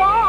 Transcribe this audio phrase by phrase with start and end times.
[0.00, 0.25] are.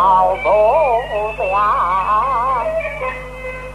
[0.00, 1.44] 好坐下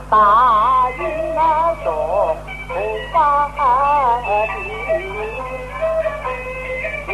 [0.10, 1.40] 大音儿
[1.84, 2.36] 作
[2.68, 2.74] 不
[3.14, 3.62] 花马
[7.06, 7.14] 鞭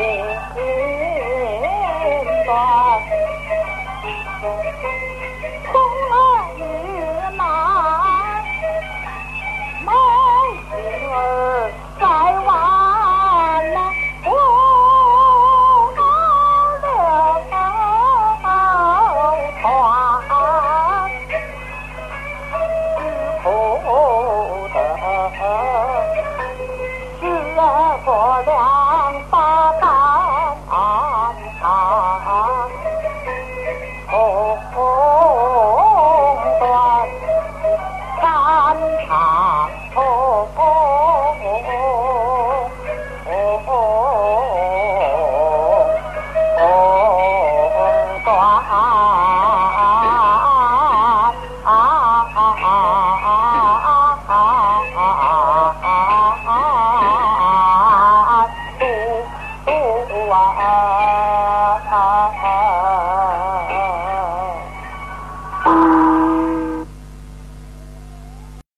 [0.55, 0.63] 迎